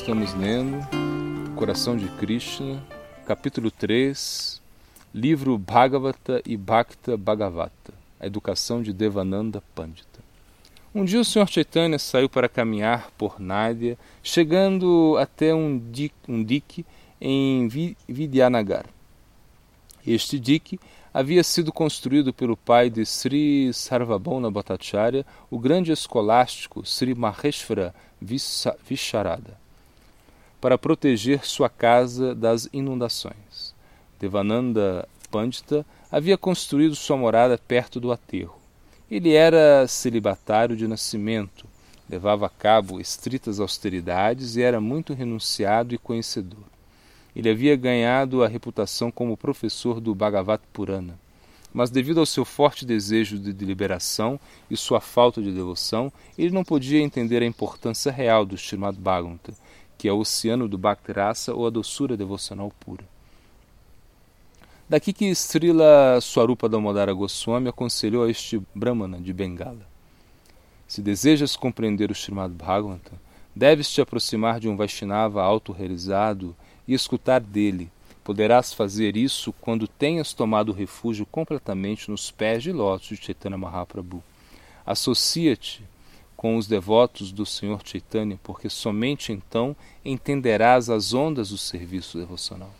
[0.00, 0.78] estamos lendo
[1.56, 2.80] Coração de Krishna,
[3.26, 4.62] capítulo 3,
[5.12, 10.20] livro Bhagavata e Bhakta Bhagavata, a educação de Devananda Pandita.
[10.94, 11.48] Um dia o Sr.
[11.48, 16.86] Chaitanya saiu para caminhar por Nádia, chegando até um dique, um dique
[17.20, 17.66] em
[18.08, 18.86] Vidyanagar.
[20.06, 20.78] Este dique
[21.12, 29.57] havia sido construído pelo pai de Sri Sarvabhauma Bhattacharya, o grande escolástico Sri Maheshwara Visharada,
[30.60, 33.74] para proteger sua casa das inundações.
[34.18, 38.58] Devananda Pandita havia construído sua morada perto do aterro.
[39.10, 41.66] Ele era celibatário de nascimento,
[42.08, 46.64] levava a cabo estritas austeridades e era muito renunciado e conhecedor.
[47.36, 51.18] Ele havia ganhado a reputação como professor do Bhagavat Purana,
[51.72, 56.64] mas devido ao seu forte desejo de liberação e sua falta de devoção, ele não
[56.64, 59.54] podia entender a importância real do Srimad Bhagavata,
[59.98, 63.04] que é o oceano do Bhakti Rasa ou a doçura devocional pura.
[64.88, 69.86] Daqui que Srila Swarupa Damodara Goswami aconselhou a este Brahmana de Bengala.
[70.86, 73.12] Se desejas compreender o Srimad Bhagavata,
[73.54, 77.90] deves te aproximar de um Vaishnava autorrealizado e escutar dele.
[78.24, 84.22] Poderás fazer isso quando tenhas tomado refúgio completamente nos pés de lótus de Chaitanya Mahaprabhu.
[84.86, 85.82] Associa-te
[86.38, 92.70] com os devotos do Senhor Chaitanya, porque somente então entenderás as ondas do serviço devocional.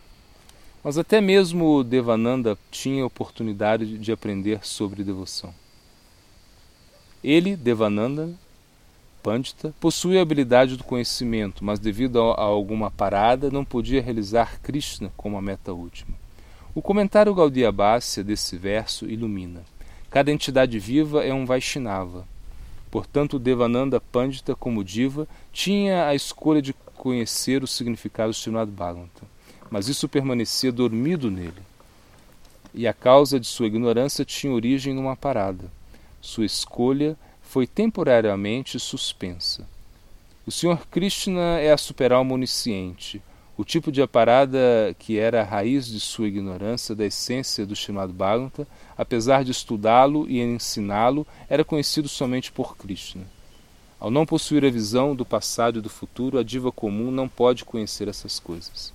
[0.81, 5.53] Mas até mesmo Devananda tinha oportunidade de aprender sobre devoção.
[7.21, 8.33] Ele, Devananda,
[9.21, 15.11] Pandita possui a habilidade do conhecimento, mas devido a, alguma parada não podia realizar Krishna
[15.17, 16.15] como a meta última.
[16.73, 19.65] O comentário Gaudiya Bhasya desse verso ilumina.
[20.09, 22.25] Cada entidade viva é um Vaishnava.
[22.91, 29.27] Portanto, Devananda Pandita, como diva, tinha a escolha de conhecer o significado do Srimad Bhagavatam,
[29.69, 31.61] mas isso permanecia dormido nele.
[32.73, 35.71] E a causa de sua ignorância tinha origem numa parada.
[36.21, 39.67] Sua escolha foi temporariamente suspensa.
[40.45, 40.85] O Sr.
[40.89, 43.21] Krishna é a super-alma onisciente,
[43.59, 48.13] o tipo de aparada que era a raiz de sua ignorância da essência do chamado
[48.13, 48.65] Bhagavata,
[48.97, 53.23] apesar de estudá-lo e ensiná-lo, era conhecido somente por Krishna.
[53.99, 57.65] Ao não possuir a visão do passado e do futuro, a diva comum não pode
[57.65, 58.93] conhecer essas coisas.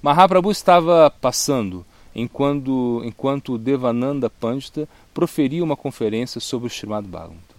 [0.00, 1.84] Mahaprabhu estava passando
[2.14, 7.54] enquanto, enquanto Devananda Pandita proferia uma conferência sobre o Srimad Bhagavatam.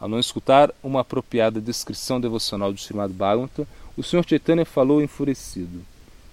[0.00, 3.66] Ao não escutar uma apropriada descrição devocional do Srimad Bhagavatam,
[3.96, 4.24] o Sr.
[4.26, 5.82] Chaitanya falou enfurecido.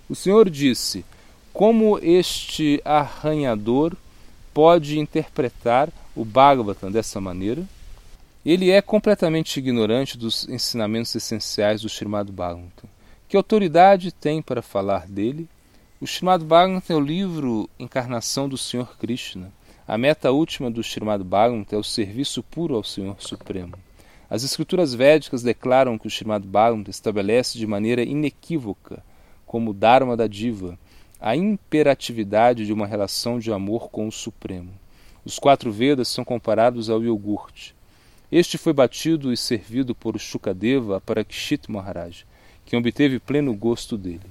[0.09, 1.05] O Senhor disse:
[1.53, 3.95] Como este arranhador
[4.53, 7.63] pode interpretar o Bhagavatam dessa maneira?
[8.45, 12.89] Ele é completamente ignorante dos ensinamentos essenciais do Srimad Bhagavatam.
[13.27, 15.47] Que autoridade tem para falar dele?
[16.01, 19.51] O Srimad Bhagavatam é o livro encarnação do Senhor Krishna.
[19.85, 23.73] A meta última do Srimad Bhagavatam é o serviço puro ao Senhor Supremo.
[24.29, 29.03] As escrituras védicas declaram que o Srimad Bhagavatam estabelece de maneira inequívoca,
[29.43, 30.77] como Dharma da Diva,
[31.19, 34.71] a imperatividade de uma relação de amor com o Supremo.
[35.25, 37.75] Os quatro Vedas são comparados ao iogurte.
[38.31, 42.23] Este foi batido e servido por Shukadeva para Kshit Maharaj,
[42.65, 44.21] que obteve pleno gosto dele.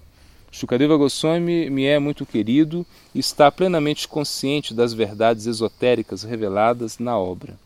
[0.53, 7.19] Shukadeva Goswami me é muito querido e está plenamente consciente das verdades esotéricas reveladas na
[7.19, 7.59] obra.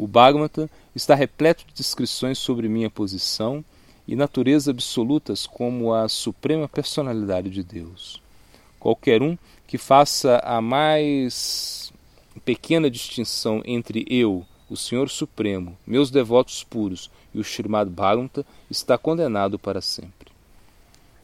[0.00, 3.62] O Bhagavata está repleto de descrições sobre minha posição
[4.08, 8.18] e natureza absolutas como a suprema personalidade de Deus.
[8.78, 11.92] Qualquer um que faça a mais
[12.46, 18.96] pequena distinção entre eu, o Senhor Supremo, meus devotos puros e o Srimad Bhagavata está
[18.96, 20.32] condenado para sempre.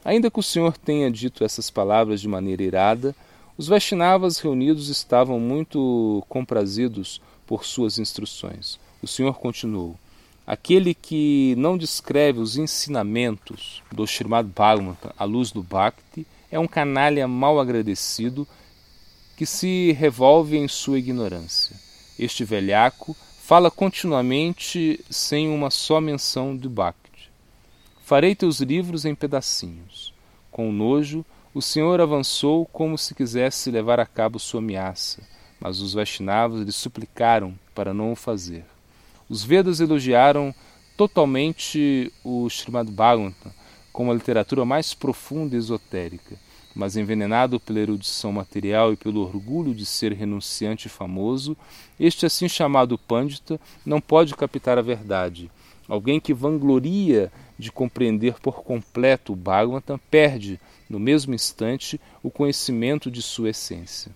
[0.04, 3.16] Ainda que o Senhor tenha dito essas palavras de maneira irada,
[3.56, 8.78] os Vaishnavas reunidos estavam muito comprazidos por suas instruções.
[9.02, 9.96] O Senhor continuou:
[10.46, 16.66] Aquele que não descreve os ensinamentos do Srimad Bhagavatam à luz do Bhakti é um
[16.66, 18.46] canalha mal agradecido
[19.36, 21.76] que se revolve em sua ignorância.
[22.18, 27.30] Este velhaco fala continuamente sem uma só menção do Bhakti.
[28.02, 30.14] Farei teus livros em pedacinhos.
[30.50, 35.22] Com nojo, o Senhor avançou como se quisesse levar a cabo sua ameaça,
[35.60, 38.64] mas os Vaishnavas lhe suplicaram para não o fazer.
[39.28, 40.54] Os Vedas elogiaram
[40.96, 43.52] totalmente o Srimad Bhagavatam
[43.92, 46.38] como a literatura mais profunda e esotérica,
[46.74, 51.56] mas envenenado pela erudição material e pelo orgulho de ser renunciante e famoso,
[51.98, 55.50] este assim chamado Pandita não pode captar a verdade
[55.88, 60.60] Alguém que vangloria de compreender por completo o Bhagavatam perde,
[60.90, 64.10] no mesmo instante, o conhecimento de sua essência.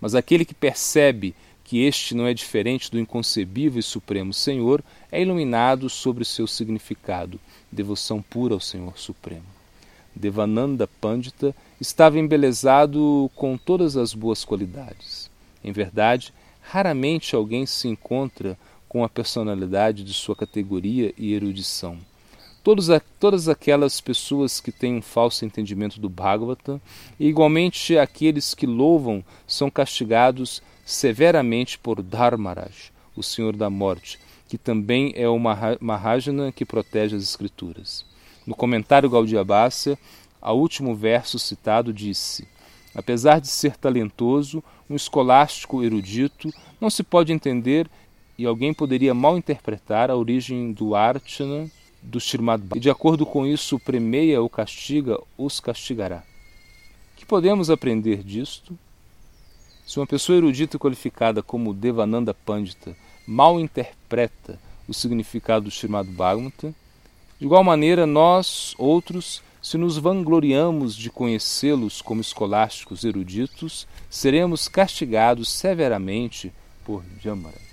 [0.00, 1.34] Mas aquele que percebe
[1.64, 6.46] que este não é diferente do inconcebível e supremo Senhor é iluminado sobre o seu
[6.46, 7.38] significado,
[7.70, 9.44] devoção pura ao Senhor Supremo.
[10.16, 15.30] Devananda Pandita estava embelezado com todas as boas qualidades.
[15.62, 18.58] Em verdade, raramente alguém se encontra
[18.88, 21.98] com a personalidade de sua categoria e erudição.
[22.68, 22.88] Todos,
[23.18, 26.78] todas aquelas pessoas que têm um falso entendimento do Bhagavata,
[27.18, 34.20] e igualmente aqueles que louvam, são castigados severamente por Dharmaraj, o Senhor da Morte,
[34.50, 35.38] que também é o
[35.80, 38.04] Mahajana que protege as Escrituras.
[38.46, 39.98] No comentário Gaudiabácia,
[40.38, 42.46] a último verso citado disse:
[42.94, 47.88] Apesar de ser talentoso, um escolástico erudito, não se pode entender
[48.36, 51.70] e alguém poderia mal interpretar a origem do Archana
[52.02, 56.22] do Shrimad e de acordo com isso premeia ou castiga, os castigará.
[57.16, 58.78] Que podemos aprender disto?
[59.86, 62.96] Se uma pessoa erudita e qualificada como Devananda Pandita
[63.26, 66.74] mal interpreta o significado do Srimad Bhagavatam,
[67.38, 75.50] de igual maneira nós, outros, se nos vangloriamos de conhecê-los como escolásticos eruditos, seremos castigados
[75.50, 76.52] severamente
[76.84, 77.67] por Jamara.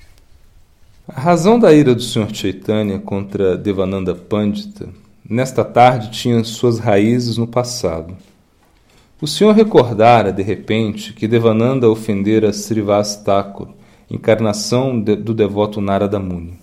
[1.07, 2.33] A razão da ira do Sr.
[2.33, 4.89] Chaitanya contra Devananda Pandita
[5.29, 8.17] nesta tarde tinha suas raízes no passado.
[9.21, 13.67] O senhor recordara, de repente, que Devananda ofendera Srivasthakur
[14.09, 16.59] encarnação de, do devoto Narada Muni.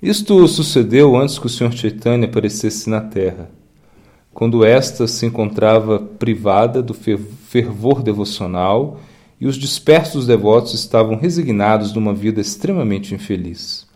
[0.00, 1.72] Isto sucedeu antes que o Sr.
[1.72, 3.50] Chaitanya aparecesse na Terra,
[4.32, 9.00] quando esta se encontrava privada do fervor devocional
[9.40, 13.86] e os dispersos devotos estavam resignados numa vida extremamente infeliz.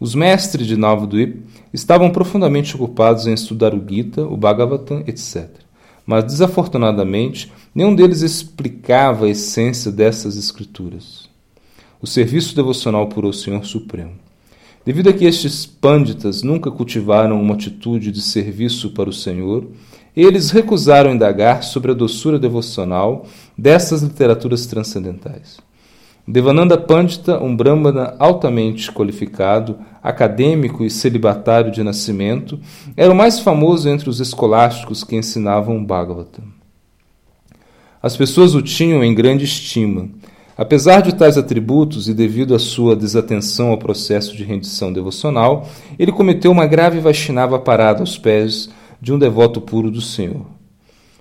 [0.00, 1.42] Os mestres de Navadvip
[1.72, 5.48] estavam profundamente ocupados em estudar o Gita, o Bhagavatam, etc.
[6.06, 11.30] Mas, desafortunadamente, nenhum deles explicava a essência dessas escrituras
[12.02, 14.14] o serviço devocional por o Senhor Supremo.
[14.84, 19.68] Devido a que estes pânditas nunca cultivaram uma atitude de serviço para o Senhor,
[20.20, 23.24] eles recusaram indagar sobre a doçura devocional
[23.56, 25.58] dessas literaturas transcendentais.
[26.28, 32.60] Devananda Pandita, um brahmana altamente qualificado, acadêmico e celibatário de nascimento,
[32.96, 36.44] era o mais famoso entre os escolásticos que ensinavam Bhagavatam.
[38.00, 40.08] As pessoas o tinham em grande estima
[40.56, 45.66] Apesar de tais atributos e devido à sua desatenção ao processo de rendição devocional,
[45.98, 48.68] ele cometeu uma grave vacinava parada aos pés
[49.02, 50.46] de um devoto puro do Senhor.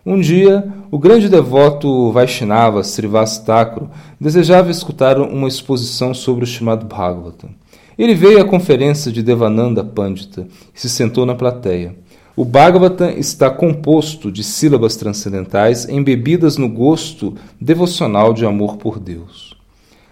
[0.06, 3.90] Um dia, o grande devoto Vaishnava Srivastakro
[4.20, 7.50] desejava escutar uma exposição sobre o chamado Bhagavatam.
[7.98, 11.96] Ele veio à conferência de Devananda Pandita e se sentou na plateia.
[12.36, 19.56] O Bhagavatam está composto de sílabas transcendentais embebidas no gosto devocional de amor por Deus.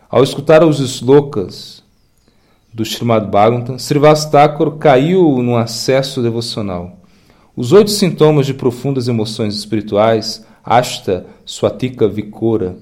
[0.10, 1.83] Ao escutar os slokas
[2.74, 6.99] do Srimad Bhagavatam, Srivastakar caiu num acesso devocional.
[7.59, 12.77] Os oito sintomas de profundas emoções espirituais, Ashta, Swatika Vikora,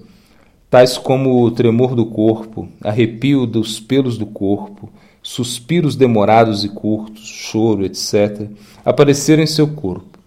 [0.70, 4.88] tais como o tremor do corpo, arrepio dos pelos do corpo,
[5.20, 8.52] suspiros demorados e curtos, choro, etc.,
[8.86, 10.20] apareceram em seu corpo.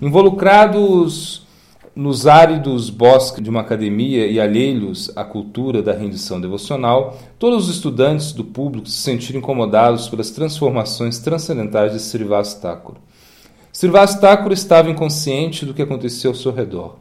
[0.00, 1.44] Involucrados
[1.92, 7.74] nos áridos bosques de uma academia e alheios à cultura da rendição devocional, todos os
[7.74, 12.54] estudantes do público se sentiram incomodados pelas transformações transcendentais de Srivas
[13.88, 16.96] Thakur estava inconsciente do que acontecia ao seu redor.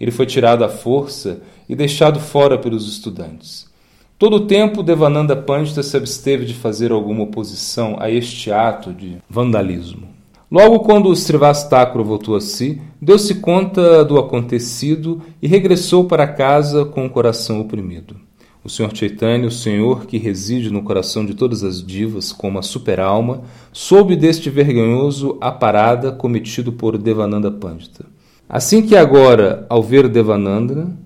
[0.00, 3.70] Ele foi tirado à força e deixado fora pelos estudantes.
[4.18, 9.18] Todo o tempo, Devananda Pandita se absteve de fazer alguma oposição a este ato de
[9.28, 10.08] vandalismo.
[10.50, 17.06] Logo quando Srivastakura voltou a si, deu-se conta do acontecido e regressou para casa com
[17.06, 18.16] o coração oprimido.
[18.64, 18.94] O Sr.
[18.94, 23.42] Chaitanya, o Senhor que reside no coração de todas as divas como a super-alma,
[23.72, 28.06] soube deste vergonhoso aparada cometido por Devananda Pandita.
[28.48, 30.96] Assim que agora, ao ver Devananda,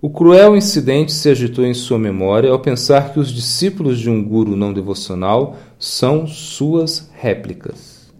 [0.00, 4.22] o cruel incidente se agitou em sua memória ao pensar que os discípulos de um
[4.22, 8.12] guru não devocional são suas réplicas.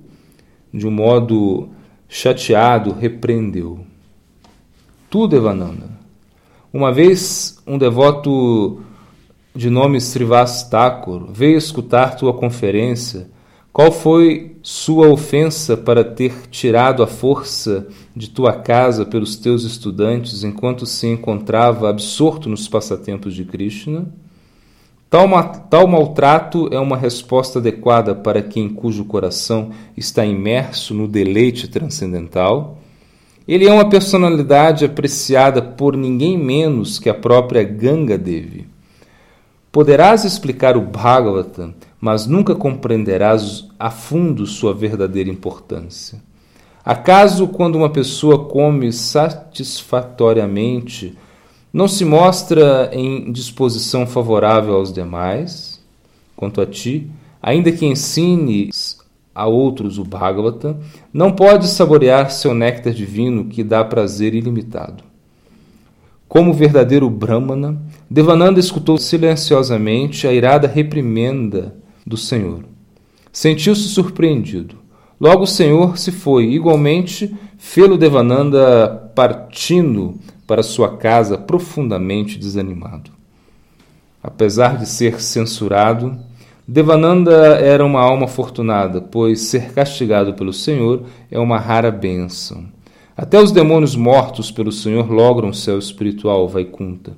[0.72, 1.68] De um modo
[2.08, 3.80] chateado, repreendeu.
[5.10, 5.90] Tu, Devananda,
[6.74, 8.82] uma vez um devoto
[9.54, 13.32] de nome Srivas Thakur veio escutar tua conferência
[13.72, 20.44] qual foi sua ofensa para ter tirado a força de tua casa pelos teus estudantes
[20.44, 24.06] enquanto se encontrava absorto nos passatempos de Krishna?
[25.10, 25.28] Tal,
[25.68, 32.78] tal maltrato é uma resposta adequada para quem cujo coração está imerso no deleite transcendental.
[33.46, 38.66] Ele é uma personalidade apreciada por ninguém menos que a própria Ganga Devi.
[39.70, 46.22] Poderás explicar o Bhagavatam, mas nunca compreenderás a fundo sua verdadeira importância.
[46.84, 51.16] Acaso, quando uma pessoa come satisfatoriamente
[51.74, 55.82] não se mostra em disposição favorável aos demais.
[56.36, 57.10] Quanto a ti,
[57.42, 58.96] ainda que ensines
[59.34, 60.78] a outros o Bhagavata,
[61.12, 65.02] não podes saborear seu néctar divino que dá prazer ilimitado.
[66.28, 71.74] Como verdadeiro Brahmana, Devananda escutou silenciosamente a irada reprimenda
[72.06, 72.64] do Senhor.
[73.32, 74.76] Sentiu-se surpreendido.
[75.20, 80.14] Logo o Senhor se foi, igualmente fê-lo Devananda partindo
[80.46, 83.10] para sua casa profundamente desanimado.
[84.22, 86.18] Apesar de ser censurado,
[86.66, 92.64] Devananda era uma alma afortunada, pois ser castigado pelo Senhor é uma rara bênção.
[93.14, 97.12] Até os demônios mortos pelo Senhor logram o céu espiritual, Vaikunta.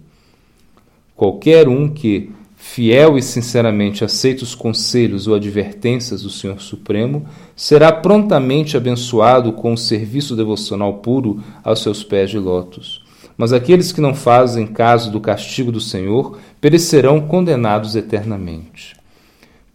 [1.14, 7.24] Qualquer um que, fiel e sinceramente, aceita os conselhos ou advertências do Senhor Supremo,
[7.54, 13.04] será prontamente abençoado com o serviço devocional puro aos seus pés de lótus.
[13.38, 18.96] Mas aqueles que não fazem caso do castigo do Senhor perecerão condenados eternamente.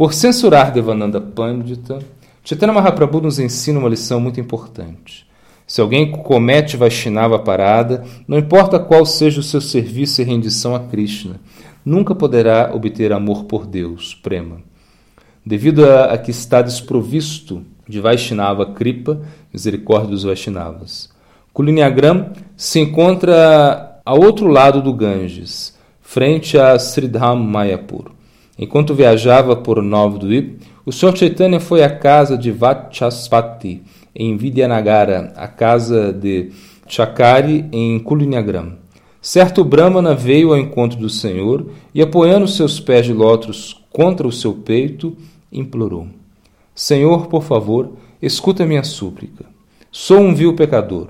[0.02, 2.00] Por censurar Devananda Pandita,
[2.44, 5.28] Chaitanya Mahaprabhu nos ensina uma lição muito importante.
[5.68, 10.80] Se alguém comete Vaishnava parada, não importa qual seja o seu serviço e rendição a
[10.80, 11.40] Krishna,
[11.86, 14.64] nunca poderá obter amor por Deus, prema.
[15.46, 19.22] Devido a, a que está desprovisto de Vaishnava Kripa,
[19.54, 21.12] misericórdia dos Vaishnavas.
[21.54, 28.20] Kulinyagram se encontra ao outro lado do Ganges, frente a Sridham Mayapur.
[28.58, 31.16] Enquanto viajava por Novdvip, o Sr.
[31.16, 33.82] Chaitanya foi à casa de Vachaspati,
[34.16, 36.52] em Vidyanagara, a casa de
[36.88, 38.74] Chakari, em Kulinyagram.
[39.22, 44.32] Certo Brahmana veio ao encontro do Senhor e, apoiando seus pés de lótus contra o
[44.32, 45.16] seu peito,
[45.52, 46.08] implorou:
[46.74, 49.46] Senhor, por favor, escuta minha súplica.
[49.92, 51.10] Sou um vil pecador.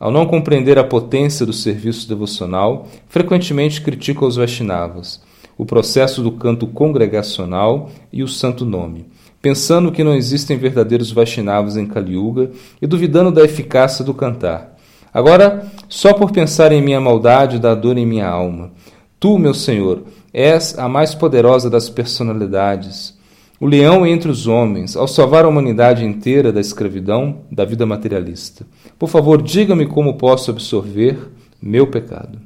[0.00, 5.22] Ao não compreender a potência do serviço devocional, frequentemente critico os Vaishnavas,
[5.56, 9.06] o processo do canto congregacional e o santo nome,
[9.40, 14.76] pensando que não existem verdadeiros Vaishnavas em Kali Yuga e duvidando da eficácia do cantar.
[15.12, 18.72] Agora, só por pensar em minha maldade dá dor em minha alma.
[19.20, 23.16] Tu, meu Senhor, és a mais poderosa das personalidades,
[23.60, 28.66] o leão entre os homens, ao salvar a humanidade inteira da escravidão, da vida materialista.
[28.98, 31.16] Por favor, diga-me como posso absorver
[31.62, 32.38] meu pecado.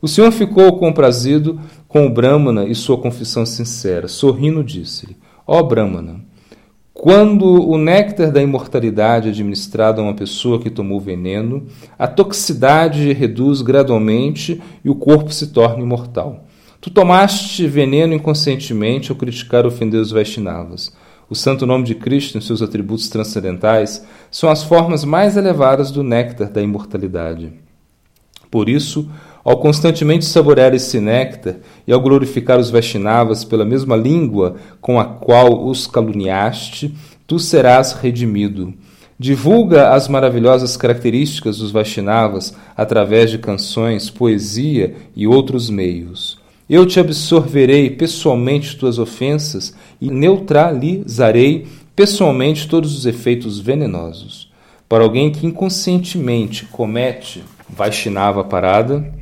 [0.00, 4.06] O Senhor ficou comprazido com o Brahmana e sua confissão sincera.
[4.06, 6.20] Sorrindo, disse-lhe: Ó oh, Brahmana,
[6.94, 11.66] quando o néctar da imortalidade é administrado a uma pessoa que tomou veneno,
[11.98, 16.44] a toxicidade reduz gradualmente e o corpo se torna imortal.
[16.80, 20.92] Tu tomaste veneno inconscientemente ao criticar e ofender os Vaishnavas.
[21.30, 26.02] O santo nome de Cristo, em seus atributos transcendentais, são as formas mais elevadas do
[26.02, 27.52] néctar da imortalidade.
[28.50, 29.10] Por isso,
[29.44, 35.04] ao constantemente saborear esse néctar e ao glorificar os Vaishnavas pela mesma língua com a
[35.04, 36.94] qual os caluniaste,
[37.26, 38.74] tu serás redimido.
[39.18, 46.38] Divulga as maravilhosas características dos Vaishnavas através de canções, poesia e outros meios.
[46.70, 51.66] Eu te absorverei pessoalmente tuas ofensas e neutralizarei
[51.96, 54.52] pessoalmente todos os efeitos venenosos.
[54.88, 59.12] Para alguém que inconscientemente comete Vaishnava parada,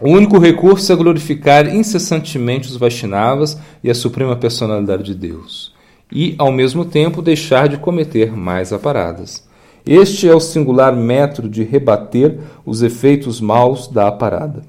[0.00, 5.74] o único recurso é glorificar incessantemente os Vaishnavas e a suprema personalidade de Deus,
[6.10, 9.46] e, ao mesmo tempo, deixar de cometer mais aparadas.
[9.84, 14.62] Este é o singular método de rebater os efeitos maus da aparada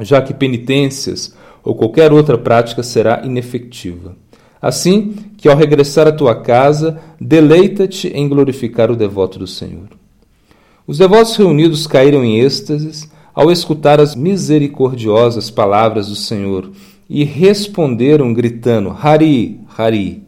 [0.00, 4.16] já que penitências ou qualquer outra prática será inefetiva.
[4.60, 9.88] Assim que ao regressar à tua casa, deleita-te em glorificar o devoto do Senhor.
[10.86, 13.08] Os devotos reunidos caíram em êxtases
[13.38, 16.72] ao escutar as misericordiosas palavras do Senhor
[17.08, 20.24] e responderam gritando: Hari, Hari.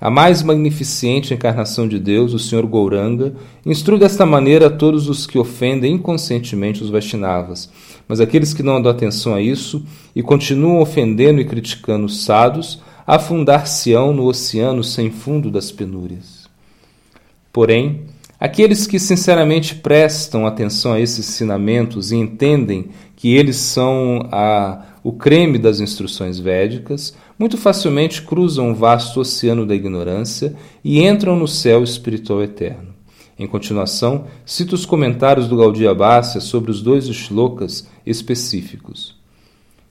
[0.00, 3.34] A mais magnificente encarnação de Deus, o Senhor Gouranga,
[3.66, 7.68] instrui desta maneira a todos os que ofendem inconscientemente os Vaishnavas,
[8.06, 12.80] mas aqueles que não dão atenção a isso e continuam ofendendo e criticando os sados,
[13.04, 16.48] afundar-se-ão no oceano sem fundo das penúrias.
[17.52, 18.02] Porém,
[18.42, 25.12] aqueles que sinceramente prestam atenção a esses ensinamentos e entendem que eles são a o
[25.12, 31.46] creme das instruções védicas, muito facilmente cruzam o vasto oceano da ignorância e entram no
[31.46, 32.88] céu espiritual eterno.
[33.38, 39.16] Em continuação, cito os comentários do Gaudiya Bhasya sobre os dois shlokas específicos.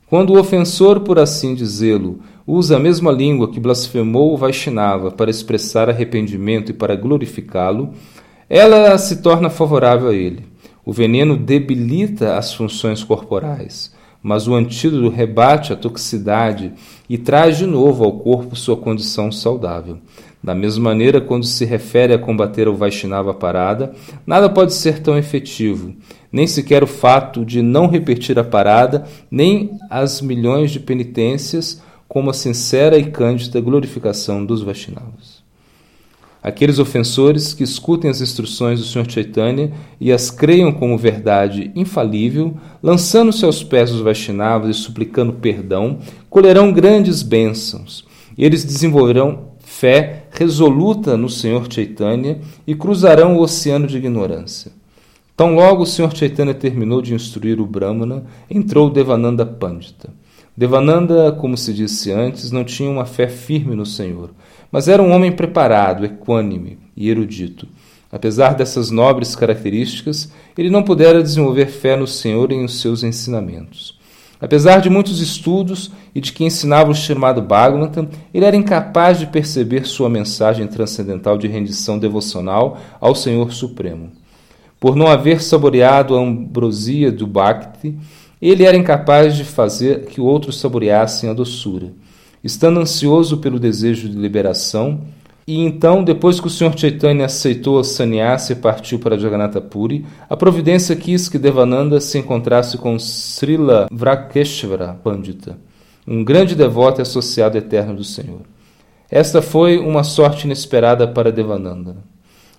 [0.08, 5.32] Quando o ofensor, por assim dizê-lo, usa a mesma língua que blasfemou o Vaishnava para
[5.32, 7.94] expressar arrependimento e para glorificá-lo,
[8.54, 10.46] ela se torna favorável a ele.
[10.86, 16.74] O veneno debilita as funções corporais, mas o antídoto rebate a toxicidade
[17.10, 20.00] e traz de novo ao corpo sua condição saudável.
[20.44, 23.94] Da mesma maneira, quando se refere a combater o Vaishnava parada,
[24.28, 25.94] nada pode ser tão efetivo,
[26.30, 32.30] nem sequer o fato de não repetir a parada, nem as milhões de penitências, como
[32.30, 35.42] a sincera e cândida glorificação dos Vaishnavas.
[36.44, 39.10] Aqueles ofensores que escutem as instruções do Sr.
[39.10, 46.00] Chaitanya e as creiam como verdade infalível, lançando-se aos pés dos Vaishnavas e suplicando perdão,
[46.30, 48.04] colherão grandes bênçãos.
[48.36, 54.72] Eles desenvolverão fé resoluta no Senhor Chaitanya e cruzarão o oceano de ignorância.
[55.38, 56.16] Tão logo o Sr.
[56.16, 60.10] Chaitanya terminou de instruir o Brahmana, entrou Devananda Pandita.
[60.56, 64.32] Devananda, como se disse antes, não tinha uma fé firme no Senhor,
[64.72, 67.68] mas era um homem preparado, equânime e erudito.
[68.12, 74.00] Apesar dessas nobres características, ele não pudera desenvolver fé no Senhor e em seus ensinamentos.
[74.40, 79.28] Apesar de muitos estudos e de que ensinava o chamado Bhagavatam, ele era incapaz de
[79.28, 84.12] perceber sua mensagem transcendental de rendição devocional ao Senhor Supremo.
[84.80, 87.96] Por não haver saboreado a ambrosia do Bhakti,
[88.42, 91.94] ele era incapaz de fazer que outros saboreassem a doçura.
[92.44, 95.02] Estando ansioso pelo desejo de liberação,
[95.48, 96.78] e então, depois que o Sr.
[96.78, 102.18] Chaitanya aceitou a sannyasa e partiu para Jagannatha Puri, a providência quis que Devananda se
[102.18, 105.58] encontrasse com Srila Vrakeshvara Pandita,
[106.08, 108.42] um grande devoto e associado eterno do Senhor.
[109.10, 111.98] Esta foi uma sorte inesperada para Devananda.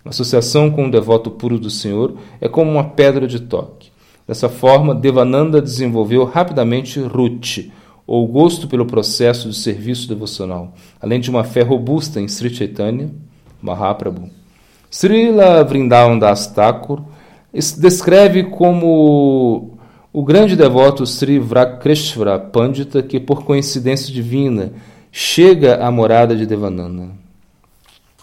[0.04, 3.90] A associação com o devoto puro do Senhor é como uma pedra de toque.
[4.26, 7.72] Dessa forma, Devananda desenvolveu rapidamente Ruti,
[8.06, 13.10] ou gosto pelo processo de serviço devocional, além de uma fé robusta em Sri Chaitanya
[13.60, 14.28] Mahaprabhu.
[14.90, 17.02] Srila Vrindavan Das Thakur
[17.78, 19.78] descreve como
[20.12, 24.72] o grande devoto Sri Vrakreshvara Pandita que, por coincidência divina,
[25.10, 27.21] chega à morada de Devananda.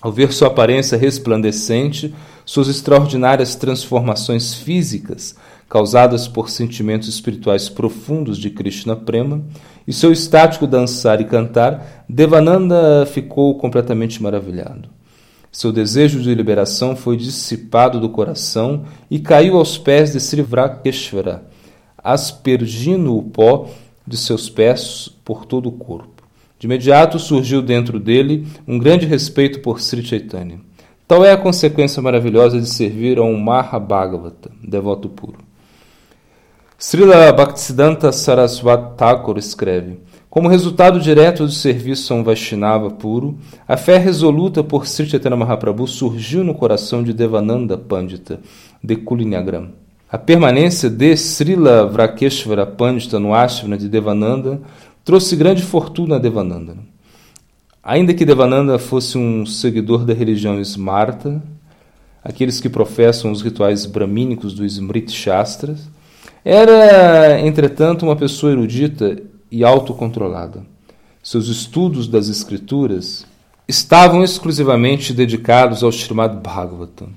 [0.02, 2.14] Ao ver sua aparência resplandecente,
[2.46, 5.36] suas extraordinárias transformações físicas,
[5.68, 9.44] causadas por sentimentos espirituais profundos de Krishna Prema,
[9.86, 14.90] e seu estático dançar e cantar, Devananda ficou completamente maravilhado.
[15.52, 21.44] Seu desejo de liberação foi dissipado do coração e caiu aos pés de Sri Vrakeshvara,
[21.98, 23.68] aspergindo o pó
[24.08, 26.19] de seus pés por todo o corpo.
[26.60, 30.60] De imediato surgiu dentro dele um grande respeito por Sri Chaitanya.
[31.08, 35.38] Tal é a consequência maravilhosa de servir a um Mahabhagavata, devoto puro.
[36.78, 43.78] Srila Bhaktisiddhanta Saraswati Thakur escreve: Como resultado direto do serviço a um Vaishnava puro, a
[43.78, 48.42] fé resoluta por Sri Chaitanya Mahaprabhu surgiu no coração de Devananda Pandita,
[48.84, 49.70] de Kulinyagram.
[50.12, 54.60] A permanência de Srila Vrakeshvara Pandita no ashrama de Devananda
[55.10, 56.78] trouxe grande fortuna a Devananda.
[57.82, 61.42] Ainda que Devananda fosse um seguidor da religião Smarta,
[62.24, 65.90] aqueles que professam os rituais bramínicos do Smriti Shastras,
[66.46, 69.20] era, entretanto, uma pessoa erudita
[69.52, 70.64] e autocontrolada.
[71.24, 73.26] Seus estudos das Escrituras
[73.68, 77.10] estavam exclusivamente dedicados ao Srimad Bhagavatam.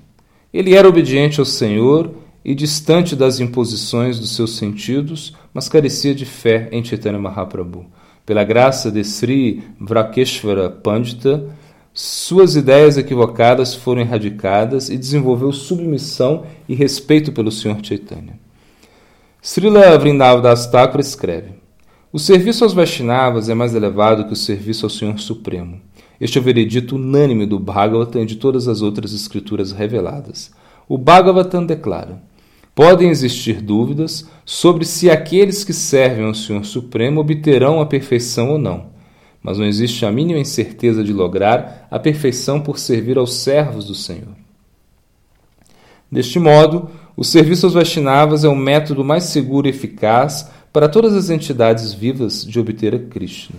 [0.51, 2.11] Ele era obediente ao Senhor
[2.45, 7.87] e distante das imposições dos seus sentidos, mas carecia de fé em Chaitanya Mahaprabhu.
[8.25, 11.45] Pela graça de Sri Vrakeshvara Pandita,
[11.95, 18.39] suas ideias equivocadas foram erradicadas e desenvolveu submissão e respeito pelo Senhor Chaitanya.
[19.43, 21.51] Srila Vrindavan Thakur escreve:
[22.13, 25.81] O serviço aos Vaishnavas é mais elevado que o serviço ao Senhor Supremo.
[26.21, 30.53] Este é o veredito unânime do Bhagavatam e de todas as outras escrituras reveladas.
[30.89, 32.23] O Bhagavatam declara:
[32.75, 38.59] Podem existir dúvidas sobre se aqueles que servem ao Senhor Supremo obterão a perfeição ou
[38.59, 38.87] não,
[39.43, 43.95] mas não existe a mínima incerteza de lograr a perfeição por servir aos servos do
[43.95, 44.35] Senhor.
[46.11, 51.15] Deste modo, o serviço aos Vaishnavas é o método mais seguro e eficaz para todas
[51.15, 53.57] as entidades vivas de obter a Krishna.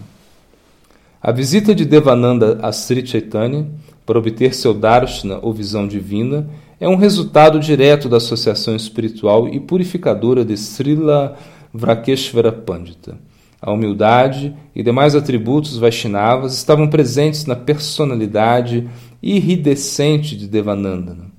[1.22, 3.68] A visita de Devananda a Sri Chaitanya
[4.06, 6.48] para obter seu darshana ou visão divina
[6.84, 11.38] é um resultado direto da associação espiritual e purificadora de Srila
[11.74, 13.18] Vrakeshvara Pandita.
[13.62, 18.90] A humildade e demais atributos Vaishnavas estavam presentes na personalidade
[19.22, 21.32] iridescente de Devanandana,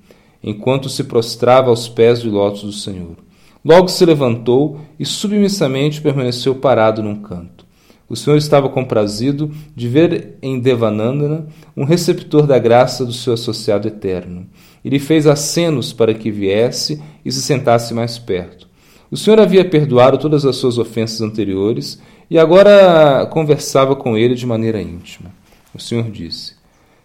[0.43, 3.17] enquanto se prostrava aos pés de lótus do Senhor.
[3.63, 7.67] Logo se levantou e submissamente permaneceu parado num canto.
[8.09, 13.89] O Senhor estava comprazido de ver em Devanandana um receptor da graça do seu associado
[13.89, 14.47] eterno.
[14.85, 18.69] E lhe fez acenos para que viesse e se sentasse mais perto.
[19.11, 24.47] O Senhor havia perdoado todas as suas ofensas anteriores e agora conversava com ele de
[24.47, 25.33] maneira íntima.
[25.75, 26.55] O Senhor disse: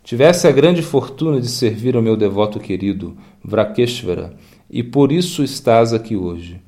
[0.03, 4.35] Tivesse a grande fortuna de servir ao meu devoto querido, Vrakeshvara,
[4.69, 6.59] e por isso estás aqui hoje.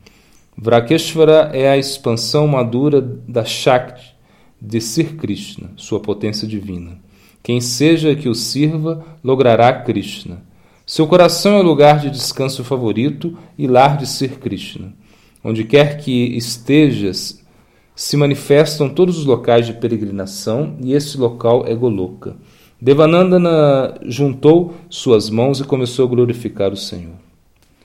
[0.56, 4.16] Vrakeshvara é a expansão madura da Shakti
[4.62, 7.00] de Sir Krishna, sua potência divina.
[7.42, 10.44] Quem seja que o sirva, logrará Krishna.
[10.92, 14.92] Seu coração é o lugar de descanso favorito e lar de Sir Krishna.
[15.42, 17.42] Onde quer que estejas,
[17.96, 22.36] se manifestam todos os locais de peregrinação e esse local é Goloka.
[22.82, 27.16] Devanandana juntou suas mãos e começou a glorificar o Senhor.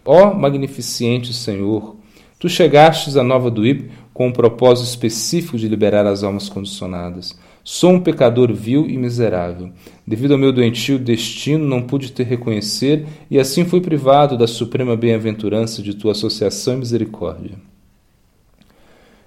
[0.05, 1.95] Ó magnificente Senhor,
[2.41, 7.39] tu chegastes a Nova Duip com um propósito específico de liberar as almas condicionadas.
[7.69, 9.73] Sou um pecador vil e miserável.
[10.07, 14.97] Devido ao meu doentio destino, não pude te reconhecer e assim fui privado da suprema
[14.97, 17.57] bem-aventurança de tua associação e misericórdia.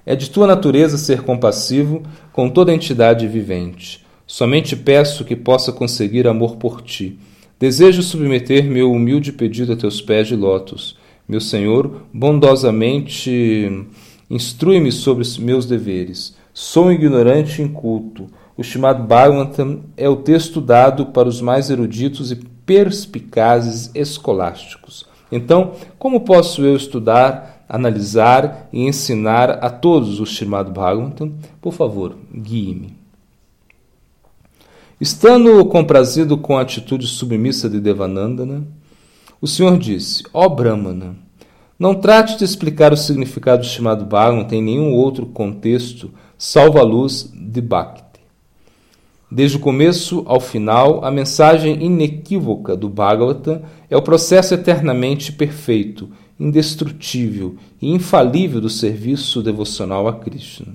[0.05, 4.05] É de tua natureza ser compassivo com toda entidade vivente.
[4.25, 7.19] Somente peço que possa conseguir amor por ti.
[7.59, 10.97] Desejo submeter meu humilde pedido a teus pés de lótus.
[11.27, 13.85] Meu Senhor, bondosamente
[14.29, 16.38] instrui-me sobre meus deveres.
[16.61, 18.27] Sou um ignorante e inculto.
[18.57, 25.05] O chamado Bhagavatam é o texto dado para os mais eruditos e perspicazes escolásticos.
[25.31, 31.31] Então, como posso eu estudar, analisar e ensinar a todos o chamado Bhagavatam?
[31.61, 32.93] Por favor, guie-me.
[34.99, 38.67] Estando comprazido com a atitude submissa de Devanandana,
[39.39, 41.15] o Senhor disse: Ó oh Brahmana,
[41.79, 46.83] não trate de explicar o significado do chamado Bhagavatam em nenhum outro contexto, salvo a
[46.83, 48.21] luz de Bhakti.
[49.29, 56.09] Desde o começo ao final, a mensagem inequívoca do Bhagavatam é o processo eternamente perfeito,
[56.39, 60.73] indestrutível e infalível do serviço devocional a Krishna.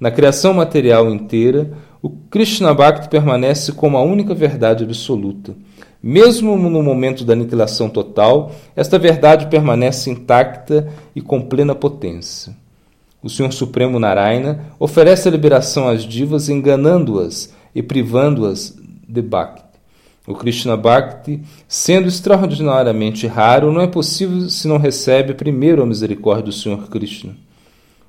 [0.00, 5.54] Na criação material inteira, o Krishna Bhakti permanece como a única verdade absoluta.
[6.02, 12.56] Mesmo no momento da aniquilação total, esta verdade permanece intacta e com plena potência.
[13.22, 18.76] O Senhor Supremo Narayana oferece a liberação às divas, enganando-as e privando-as
[19.08, 19.64] de Bhakti.
[20.26, 26.46] O Krishna Bhakti, sendo extraordinariamente raro, não é possível se não recebe primeiro a misericórdia
[26.46, 27.36] do Senhor Krishna.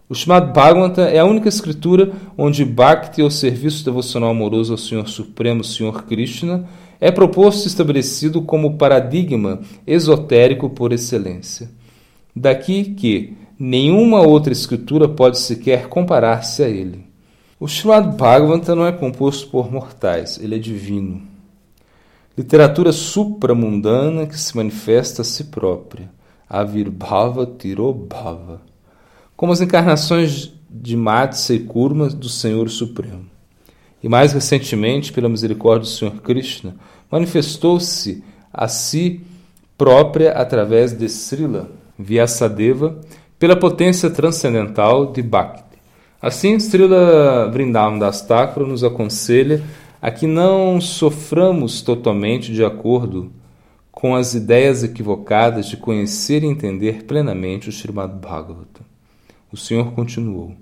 [0.10, 5.08] O chamado Bhagavata é a única escritura onde Bhakti, ou serviço devocional amoroso ao Senhor
[5.08, 6.66] Supremo, Senhor Krishna,
[7.00, 11.70] é proposto e estabelecido como paradigma esotérico por excelência.
[12.36, 17.06] Daqui que nenhuma outra escritura pode sequer comparar-se a ele.
[17.60, 21.22] O chamado Bhagavata não é composto por mortais, ele é divino.
[22.38, 26.10] Literatura supramundana que se manifesta a si própria.
[26.50, 28.62] Avirbhava Tirobhava
[29.38, 33.28] como as encarnações de Matsa e Kurma do Senhor Supremo.
[34.02, 36.76] E mais recentemente, pela misericórdia do Senhor Krishna,
[37.10, 39.22] manifestou-se a si
[39.78, 43.00] própria através de Srila Vyasadeva
[43.40, 45.78] pela potência transcendental de Bhakti.
[46.22, 49.64] Assim, Srila Vrindavan Das Thakura nos aconselha
[50.02, 53.32] a que não soframos totalmente de acordo
[53.92, 58.86] com as ideias equivocadas de conhecer e entender plenamente o Srimad Bhagavatam.
[59.52, 60.56] O Senhor continuou: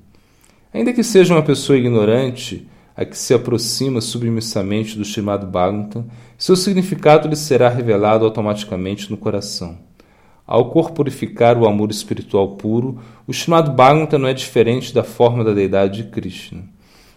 [0.74, 6.06] Ainda que seja uma pessoa ignorante, a que se aproxima submissamente do chamado Bhagavatam,
[6.38, 9.78] seu significado lhe será revelado automaticamente no coração.
[10.48, 15.54] Ao corporificar o amor espiritual puro, o chamado Bhagavatam não é diferente da forma da
[15.54, 16.64] deidade de Krishna.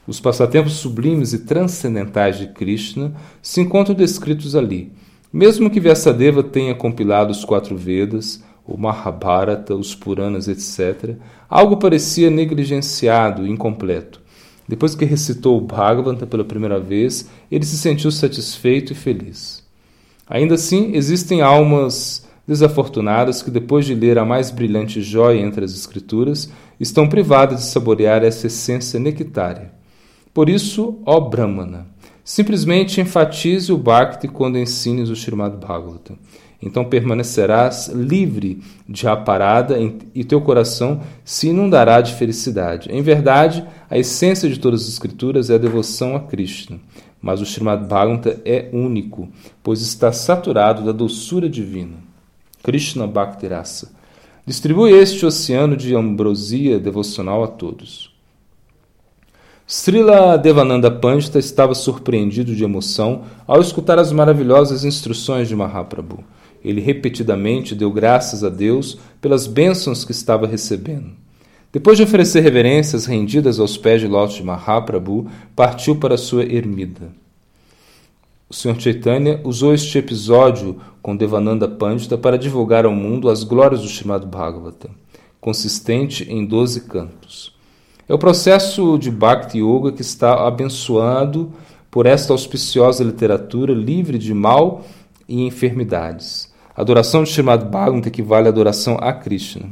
[0.07, 3.13] Os passatempos sublimes e transcendentais de Krishna
[3.43, 4.91] se encontram descritos ali.
[5.31, 11.17] Mesmo que Vyasadeva tenha compilado os quatro Vedas, o Mahabharata, os Puranas, etc.,
[11.51, 14.23] algo parecia negligenciado e incompleto.
[14.67, 19.63] Depois que recitou o Bhagavata pela primeira vez, ele se sentiu satisfeito e feliz.
[20.27, 25.75] Ainda assim, existem almas desafortunadas que, depois de ler a mais brilhante joia entre as
[25.75, 29.71] Escrituras, estão privadas de saborear essa essência nectária.
[30.33, 31.87] Por isso, ó Brahmana,
[32.25, 36.17] simplesmente enfatize o Bhakti quando ensines o Srimad Bhagavatam
[36.63, 39.77] Então permanecerás livre de aparada
[40.15, 42.89] e teu coração se inundará de felicidade.
[42.91, 46.79] Em verdade, a essência de todas as escrituras é a devoção a Krishna.
[47.21, 49.29] Mas o Srimad Bhagavata é único,
[49.63, 52.08] pois está saturado da doçura divina.
[52.69, 53.89] Krishna Bhakti Rasa.
[54.47, 58.15] Distribui este oceano de ambrosia devocional a todos.
[59.67, 66.23] Srila Devananda Pandita estava surpreendido de emoção ao escutar as maravilhosas instruções de Mahaprabhu.
[66.63, 71.13] Ele repetidamente deu graças a Deus pelas bênçãos que estava recebendo.
[71.73, 75.27] Depois de oferecer reverências rendidas aos pés de lótus de Mahaprabhu,
[75.57, 77.11] partiu para sua ermida.
[78.51, 78.81] O Sr.
[78.81, 84.25] Chaitanya usou este episódio com Devananda Pandita para divulgar ao mundo as glórias do Srimad
[84.25, 84.89] Bhagavata,
[85.39, 87.55] consistente em doze cantos.
[88.09, 91.53] É o processo de Bhakti Yoga que está abençoado
[91.91, 94.83] por esta auspiciosa literatura livre de mal
[95.29, 96.51] e enfermidades.
[96.75, 99.69] A adoração de Srimad Bhagavatam equivale à adoração a Krishna.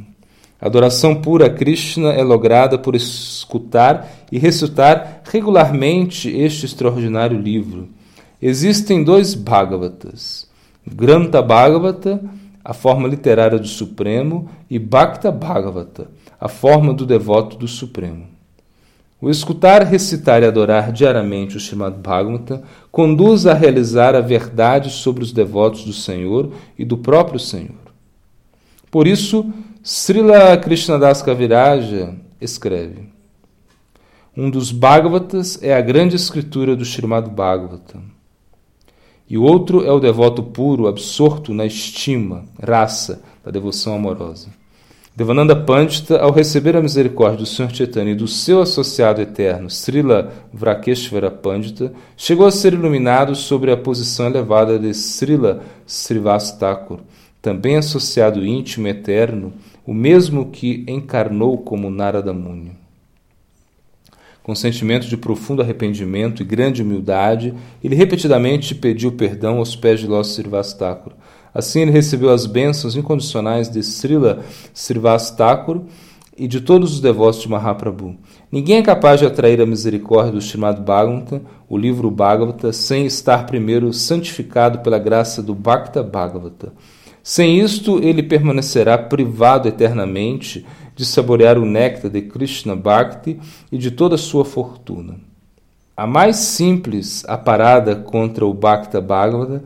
[0.61, 7.96] A adoração pura a Krishna é lograda por escutar e recitar regularmente este extraordinário livro.
[8.41, 10.47] Existem dois Bhagavatas:
[10.85, 12.23] Granta Bhagavata,
[12.63, 16.07] a forma literária do Supremo, e Bhakta Bhagavata,
[16.39, 18.27] a forma do devoto do Supremo.
[19.19, 25.23] O escutar, recitar e adorar diariamente o Srimad Bhagavatam conduz a realizar a verdade sobre
[25.23, 27.87] os devotos do Senhor e do próprio Senhor.
[28.91, 33.09] Por isso, Srila Krishnadas Kaviraja escreve:
[34.35, 38.16] Um dos Bhagavatas é a grande escritura do Srimad Bhagavatam.
[39.29, 44.47] E o outro é o devoto puro, absorto na estima, raça da devoção amorosa.
[45.17, 47.73] Devananda Pandita, ao receber a misericórdia do Sr.
[47.73, 53.75] Chaitanya e do seu associado eterno, Srila Vrakeshvara Pandita, chegou a ser iluminado sobre a
[53.75, 56.55] posição elevada de Srila Srivas
[57.41, 62.76] também associado íntimo eterno, o mesmo que encarnou como Narada Muni.
[64.47, 70.07] Com sentimento de profundo arrependimento e grande humildade, ele repetidamente pediu perdão aos pés de
[70.07, 71.17] Lós Srivastakura,
[71.53, 75.35] Assim, ele recebeu as bênçãos incondicionais de Srila Srivas
[76.37, 78.15] e de todos os devotos de Mahaprabhu.
[78.49, 83.45] Ninguém é capaz de atrair a misericórdia do Srimad Bhagavata, o livro Bhagavata, sem estar
[83.47, 86.71] primeiro santificado pela graça do Bhakta Bhagavata.
[87.21, 90.65] Sem isto, ele permanecerá privado eternamente
[90.97, 93.39] de saborear o néctar de Krishna Bhakti
[93.71, 95.15] e de toda a sua fortuna.
[95.95, 99.63] A mais simples aparada contra o Bhakta Bhagavata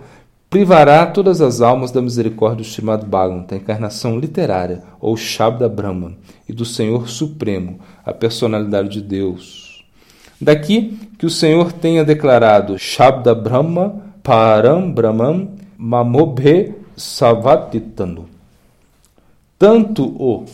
[0.49, 6.17] privará todas as almas da misericórdia do Srimad Bhagavatam, a encarnação literária, ou Shabda Brahman,
[6.47, 9.85] e do Senhor Supremo, a personalidade de Deus.
[10.39, 18.27] Daqui que o Senhor tenha declarado Shabda Brahma Param Brahman Mamobhe Savatitanu.
[19.57, 20.45] Tanto o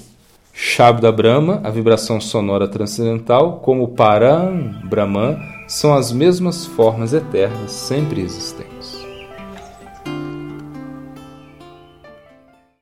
[0.59, 8.21] Shabda Brahma, a vibração sonora transcendental, como Param Brahman são as mesmas formas eternas, sempre
[8.21, 8.76] existentes.